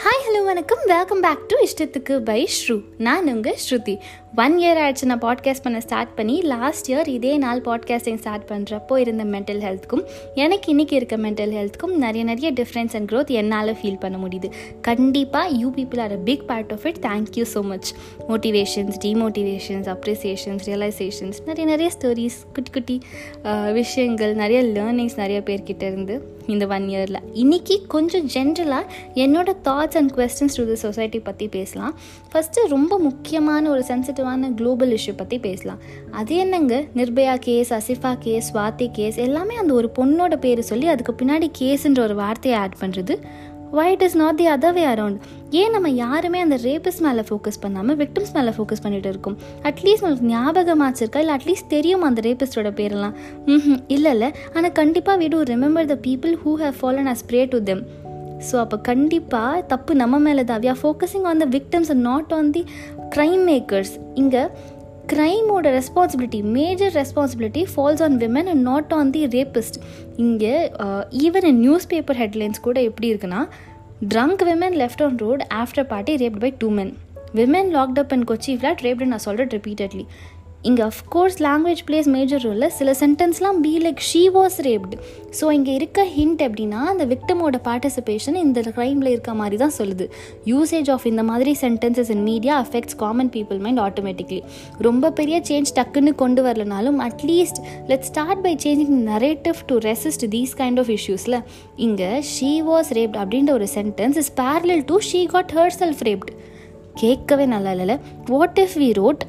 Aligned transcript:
Hi 0.00 0.22
hello 0.24 0.40
வணக்கம். 0.44 0.82
Welcome 0.90 1.22
back 1.24 1.40
to 1.50 1.56
இஷ்டத்துக்கு 1.64 2.14
by 2.28 2.38
ஸ்ரூ. 2.56 2.74
நான் 3.06 3.26
உங்கள் 3.32 3.58
ஸ்ருதி. 3.64 3.94
ஒன் 4.42 4.54
இயர் 4.62 4.78
ஆயிடுச்சு. 4.82 5.08
நான் 5.10 5.22
பாட்காஸ்ட் 5.24 5.64
பண்ண 5.64 5.78
ஸ்டார்ட் 5.86 6.12
பண்ணி 6.18 6.36
லாஸ்ட் 6.52 6.86
இயர் 6.90 7.08
இதே 7.14 7.32
நாள் 7.42 7.60
பாட்காஸ்டிங் 7.66 8.20
ஸ்டார்ட் 8.22 8.46
பண்ணுறப்போ 8.50 8.96
இருந்த 9.02 9.24
மென்டல் 9.34 9.60
ஹெல்த்துக்கும் 9.66 10.04
எனக்கு 10.44 10.66
இன்றைக்கி 10.74 10.96
இருக்க 11.00 11.16
மென்டல் 11.16 11.52
ஹெல்த்துக்கும் 11.58 11.94
நிறைய 12.04 12.22
நிறைய 12.24 12.50
டிஃப்ரென்ஸ் 12.60 12.94
அண்ட் 12.98 13.08
க்ரோத் 13.12 13.32
என்னால் 13.40 13.74
ஃபீல் 13.80 14.00
பண்ண 14.04 14.18
முடியுது. 14.24 14.50
கண்டிப்பாக 14.80 15.56
you 15.60 15.70
people 15.78 16.02
are 16.06 16.14
a 16.18 16.20
big 16.30 16.46
part 16.52 16.72
of 16.72 16.86
it 16.90 17.00
thank you 17.08 17.46
so 17.54 17.62
much 17.72 17.90
motivations 18.28 18.98
demotivations 19.06 19.90
appreciations 19.96 20.64
realisations 20.72 21.40
நிறைய 21.50 21.66
நிறைய 21.66 21.90
ஸ்டோரிஸ் 21.98 22.40
குட்டி 22.54 22.72
குட்டி 22.78 22.98
uh, 23.44 23.68
விஷயங்கள் 23.72 24.34
நிறைய 24.34 24.62
லேர்னிங்ஸ் 24.76 25.18
நிறைய 25.24 25.40
பேர்கிட்ட 25.50 25.82
இருந்து 25.82 26.16
இந்த 26.46 26.64
ஒன் 26.66 26.86
இயரில் 26.88 27.20
இன்றைக்கி 27.42 27.74
கொஞ்சம் 27.86 28.26
ஜென்ரலாக 28.34 28.90
என்னோடய 29.14 29.60
thoughts 29.82 29.98
and 29.98 30.12
questions 30.16 30.56
to 30.58 30.64
the 30.68 30.74
society 30.82 31.18
பற்றி 31.28 31.46
பேசலாம். 31.56 31.94
ஃபஸ்ட்டு 32.32 32.66
ரொம்ப 32.74 32.98
முக்கியமான 33.06 33.70
ஒரு 33.70 33.82
சென்சிட்டிவான 33.88 34.50
குளோபல் 34.58 34.92
இஷ்யூ 34.96 35.14
பற்றி 35.20 35.38
பேசலாம். 35.46 35.80
அது 36.20 36.36
என்னங்க? 36.42 36.74
Nirbhaya 36.98 37.36
case 37.46 37.72
Asifa 37.78 38.12
case 38.26 38.50
Swathi 38.52 38.88
case 38.98 39.18
எல்லாமே 39.28 39.56
அந்த 39.62 39.72
ஒரு 39.80 39.90
பொண்ணோட 39.98 40.36
பேர் 40.44 40.68
சொல்லி 40.72 40.88
அதுக்கு 40.94 41.14
பின்னாடி 41.22 41.48
கேஸுன்ற 41.60 42.02
ஒரு 42.08 42.16
வார்த்தையை 42.24 42.58
ஆட் 42.64 42.78
பண்ணுறது 42.82 43.16
why 43.76 43.84
it 43.92 44.02
is 44.06 44.16
not 44.20 44.38
the 44.40 44.46
other 44.54 44.74
way 44.78 44.82
around 44.86 45.20
ஏன் 45.60 45.72
நம்ம 45.74 45.88
யாருமே 46.00 46.38
அந்த 46.44 46.56
ரேபிஸ் 46.64 47.00
மேலே 47.04 47.22
ஃபோக்கஸ் 47.28 47.60
பண்ணாமல் 47.62 47.96
விக்டிம்ஸ் 48.02 48.34
மேலே 48.36 48.50
ஃபோக்கஸ் 48.56 48.82
பண்ணிட்டு 48.84 49.08
இருக்கோம்? 49.12 49.36
அட்லீஸ்ட் 49.68 50.04
உங்களுக்கு 50.04 50.28
ஞாபகமாச்சிருக்கா 50.34 51.22
இல்லை 51.24 51.34
அட்லீஸ்ட் 51.38 51.72
தெரியும் 51.74 52.04
அந்த 52.08 52.20
ரேபிஸ்டோட 52.28 52.70
பேரெல்லாம்? 52.80 53.14
ம் 53.46 53.78
இல்லை 53.96 54.12
இல்லை. 54.16 54.30
ஆனால் 54.54 54.76
கண்டிப்பாக 54.80 55.16
வீடு 55.22 55.42
remember 55.54 55.90
the 55.92 55.96
people 56.08 56.34
who 56.44 56.54
have 56.64 56.78
fallen 56.82 57.10
as 57.14 57.26
prey 57.30 57.42
to 57.54 57.60
them 57.70 57.82
so 58.48 58.54
அப்போ 58.58 58.76
கண்டிப்பாக 58.88 59.62
தப்பு 59.68 59.92
நம்ம 59.94 60.18
மேலே 60.18 60.44
தான். 60.44 60.60
We 60.62 60.68
are 60.68 60.80
focusing 60.82 61.26
on 61.30 61.38
the 61.38 61.48
victims 61.50 61.90
and 61.90 62.04
not 62.06 62.32
on 62.32 62.50
the 62.52 62.62
crime 63.14 63.42
makers 63.46 63.92
இங்கே 64.14 64.42
க்ரைமோட 65.12 65.68
responsibility 65.76 66.40
major 66.52 66.92
responsibility 66.94 67.62
falls 67.72 68.02
on 68.02 68.16
women 68.18 68.48
and 68.48 68.62
not 68.62 68.92
on 68.92 69.10
the 69.10 69.22
rapist 69.34 69.78
இங்கே 70.16 70.52
even 71.22 71.46
in 71.50 71.60
news 71.60 71.88
paper 71.88 72.20
headlines 72.20 72.60
கூட 72.60 72.80
எப்படி 72.82 73.08
இருக்குன்னா 73.12 73.40
drunk 74.08 74.42
women 74.42 74.76
left 74.82 75.02
on 75.02 75.18
road 75.18 75.42
after 75.54 75.88
party 75.88 76.14
raped 76.16 76.40
by 76.40 76.52
two 76.58 76.70
men 76.70 76.92
women 77.34 77.70
locked up 77.76 78.12
and 78.12 78.26
Kochi 78.30 78.54
flat 78.58 78.84
raped 78.86 79.10
நான் 79.12 79.24
சொல்கிறேன் 79.26 79.52
repeatedly 79.52 80.04
இங்கே 80.64 80.82
of course 80.82 81.36
language 81.42 81.80
place 81.86 82.08
major 82.08 82.42
ரோலில் 82.42 82.70
சில 82.70 82.90
சென்டென்ஸ்லாம் 83.00 83.56
be 83.60 83.78
like 83.78 84.02
she 84.10 84.20
was 84.34 84.58
raped 84.66 84.96
so 85.40 85.52
இங்கே 85.52 85.72
இருக்க 85.74 86.04
ஹிண்ட் 86.16 86.42
எப்படின்னா 86.46 86.80
அந்த 86.92 87.04
விக்டமோட 87.06 87.58
பார்ட்டிசிபேஷன் 87.64 88.34
இந்த 88.34 88.60
க்ரைமில் 88.60 89.06
இருக்க 89.06 89.34
மாதிரி 89.34 89.56
தான் 89.56 89.74
சொல்லுது. 89.78 90.06
யூசேஜ் 90.46 90.90
ஆஃப் 90.90 91.06
இந்த 91.06 91.22
மாதிரி 91.22 91.56
sentences 91.60 92.10
in 92.10 92.22
media 92.22 92.64
affects 92.64 92.96
common 92.96 93.30
people 93.30 93.58
mind 93.58 93.80
automatically 93.80 94.42
ரொம்ப 94.78 95.10
பெரிய 95.10 95.42
சேஞ்ச் 95.48 95.74
டக்குன்னு 95.74 96.14
கொண்டு 96.14 96.42
வரலனாலும் 96.42 97.00
at least 97.08 97.60
let 97.86 98.02
start 98.02 98.42
by 98.42 98.56
changing 98.64 98.96
narrative 99.12 99.54
to 99.66 99.78
resist 99.78 100.26
these 100.28 100.56
kind 100.56 100.78
of 100.78 100.92
இஷ்யூஸில் 100.98 101.40
இங்கே 101.76 102.10
ஷீ 102.34 102.52
வாஸ் 102.70 102.92
ரேப்ட் 103.00 103.20
அப்படின்ற 103.22 103.50
ஒரு 103.50 103.68
sentence 103.78 104.16
is 104.16 104.32
parallel 104.36 104.84
to 104.84 104.98
she 105.12 105.26
got 105.26 105.54
herself 105.78 106.02
raped 106.02 106.32
கேட்கவே 106.94 107.46
நல்லா 107.46 107.70
இல்லைல்ல. 107.72 108.00
What 108.26 108.58
if 108.58 108.74
we 108.78 108.92
wrote 108.94 109.22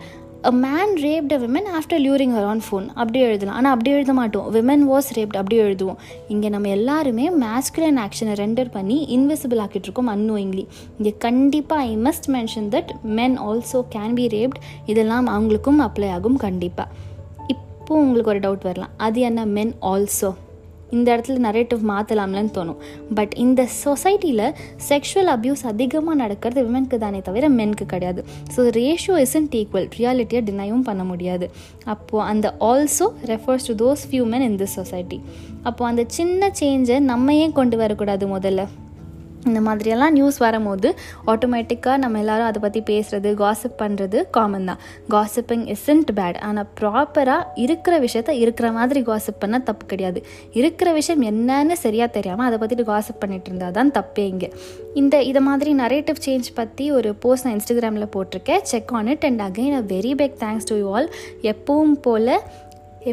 a 0.49 0.51
man 0.63 0.93
raped 1.03 1.33
a 1.35 1.37
woman 1.43 1.67
after 1.77 2.01
luring 2.05 2.33
her 2.35 2.47
on 2.53 2.61
phone 2.65 2.87
அப்படி 2.93 3.19
எழுதலாம். 3.19 3.55
ஆனால் 3.55 3.73
அப்படி 3.75 3.91
எழுத 3.91 4.13
மாட்டோம். 4.13 4.47
விமன் 4.55 4.83
வாஸ் 4.91 5.09
ரேப்ட் 5.17 5.37
அப்படி 5.41 5.57
எழுதுவோம். 5.61 5.99
இங்கே 6.27 6.49
நம்ம 6.49 6.69
எல்லாருமே 6.69 7.29
மேஸ்குலன் 7.43 7.99
ஆக்ஷனை 8.05 8.33
ரெண்டர் 8.41 8.69
பண்ணி 8.71 8.97
இன்விசிபிள் 9.17 9.61
ஆக்கிட்டு 9.65 9.87
இருக்கோம் 9.89 10.11
அன்னோயிங்லி 10.15 10.65
இங்கே 10.97 11.13
கண்டிப்பாக 11.17 11.87
I 11.89 11.97
must 11.97 12.29
mention 12.35 12.69
that 12.75 12.91
men 13.19 13.37
also 13.47 13.81
can 13.95 14.13
be 14.13 14.27
raped 14.27 14.61
இதெல்லாம் 14.85 15.27
அவங்களுக்கும் 15.27 15.81
அப்ளை 15.87 16.09
ஆகும் 16.17 16.37
கண்டிப்பாக 16.37 16.89
இப்போது 17.47 18.01
உங்களுக்கு 18.05 18.33
ஒரு 18.35 18.39
டவுட் 18.39 18.67
வரலாம். 18.71 18.95
அது 18.97 19.21
என்ன? 19.29 19.45
மென் 19.45 19.73
ஆல்சோ 19.93 20.31
இந்த 20.95 21.07
இடத்துல 21.15 21.41
நரேட்டிவ் 21.47 21.81
மாற்றலாம்லன்னு 21.91 22.53
தோணும். 22.57 22.79
பட் 23.17 23.33
இந்த 23.45 23.61
சொசைட்டியில் 23.83 24.45
செக்ஷுவல் 24.89 25.31
அப்யூஸ் 25.35 25.63
அதிகமாக 25.71 26.17
நடக்கிறது 26.23 26.63
விமனுக்கு 26.67 26.99
தானே 27.05 27.21
தவிர 27.29 27.49
மென்க்கு 27.59 27.87
கிடையாது. 27.93 28.23
ஸோ 28.55 28.67
ரேஷியோ 28.79 29.17
இசன்ட் 29.25 29.57
ஈக்குவல் 29.61 29.89
ரியாலிட்டியை 29.97 30.43
டினையும் 30.49 30.85
பண்ண 30.89 31.05
முடியாது. 31.11 31.47
அப்போது 31.95 32.27
அந்த 32.33 32.47
also 32.71 33.07
refers 33.33 33.67
to 33.69 33.75
those 33.83 34.05
few 34.11 34.25
men 34.33 34.47
in 34.49 34.59
this 34.61 34.77
society 34.79 35.19
அப்போது 35.67 35.89
அந்த 35.89 36.03
சின்ன 36.17 36.51
சேஞ்சை 36.59 36.97
நம்ம 37.11 37.35
ஏன் 37.43 37.57
கொண்டு 37.59 37.75
வரக்கூடாது 37.83 38.25
முதல்ல? 38.35 38.61
இந்த 39.49 39.59
மாதிரியெல்லாம் 39.67 40.13
நியூஸ் 40.17 40.37
வரும்போது 40.43 40.89
ஆட்டோமேட்டிக்காக 41.31 41.97
நம்ம 42.03 42.19
எல்லோரும் 42.23 42.47
அதை 42.49 42.59
பற்றி 42.65 42.81
பேசுகிறது 42.89 43.29
காசிப் 43.41 43.77
பண்ணுறது 43.81 44.17
காமன் 44.35 44.67
தான். 44.69 44.79
காசிப்பிங் 45.13 45.65
இசன்ட் 45.75 46.11
பேட் 46.19 46.39
ஆனால் 46.47 46.69
ப்ராப்பராக 46.79 47.43
இருக்கிற 47.63 47.95
விஷயத்த 48.05 48.37
இருக்கிற 48.43 48.67
மாதிரி 48.77 49.01
காசிப் 49.09 49.39
பண்ணால் 49.43 49.65
தப்பு 49.69 49.85
கிடையாது. 49.85 50.21
இருக்கிற 50.59 50.91
விஷயம் 50.99 51.23
என்னன்னு 51.31 51.77
சரியாக 51.85 52.09
தெரியாமல் 52.17 52.47
அதை 52.47 52.59
பற்றிட்டு 52.61 52.87
காசிப் 52.91 53.21
பண்ணிட்டு 53.23 53.49
இருந்தால் 53.51 53.75
தான் 53.79 53.93
தப்பே 53.97 54.25
இங்கே. 54.33 54.49
இந்த 55.01 55.15
இதை 55.31 55.43
மாதிரி 55.49 55.73
நரேட்டிவ் 55.83 56.23
சேஞ்ச் 56.27 56.49
பற்றி 56.61 56.87
ஒரு 56.97 57.11
போஸ்ட் 57.25 57.47
நான் 57.47 57.57
இன்ஸ்டாகிராமில் 57.57 58.13
போட்டிருக்கேன். 58.15 58.63
Check 58.73 58.93
on 58.99 59.11
it 59.15 59.27
and 59.29 59.43
again 59.49 59.75
a 59.81 59.83
very 59.95 60.13
big 60.23 60.39
thanks 60.45 60.69
to 60.71 60.77
you 60.83 60.87
all 60.95 61.09
எப்பவும் 61.53 61.97
போல் 62.07 62.33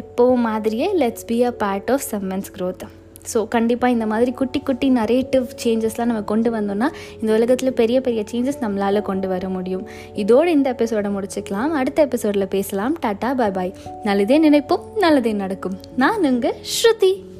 எப்போவும் 0.01 0.43
மாதிரியே 0.49 0.89
let's 1.03 1.29
be 1.31 1.39
a 1.51 1.53
part 1.63 1.91
of 1.95 2.07
summons 2.11 2.51
growth 2.57 2.83
so 3.33 3.47
கண்டிப்பாக 3.47 3.93
இந்த 3.93 4.05
மாதிரி 4.05 4.31
குட்டி 4.31 4.59
குட்டி 4.59 4.89
நரேட்டிவ் 4.89 5.45
சேஞ்சஸ்லாம் 5.63 6.09
நம்ம 6.11 6.21
கொண்டு 6.21 6.51
வந்தோம்னா 6.51 6.89
இந்த 7.21 7.33
உலகத்தில் 7.33 7.73
பெரிய 7.73 8.01
பெரிய 8.01 8.23
சேஞ்சஸ் 8.31 8.61
நம்மளால் 8.61 9.01
கொண்டு 9.01 9.27
வர 9.27 9.49
முடியும். 9.49 9.87
இதோடு 10.13 10.51
இந்த 10.51 10.69
எபிசோடை 10.69 11.11
முடிச்சுக்கலாம். 11.11 11.71
அடுத்த 11.71 12.01
எபிசோடில் 12.01 12.47
பேசலாம். 12.47 12.97
டாட்டா 13.05 13.35
பாய் 13.35 13.51
பாய் 13.51 13.73
நல்லதே 14.03 14.49
நினைப்போம் 14.49 14.85
நல்லதே 14.97 15.33
நடக்கும். 15.33 15.77
நான் 15.95 16.23
உங்கள் 16.23 16.55
ஸ்ருதி. 16.75 17.30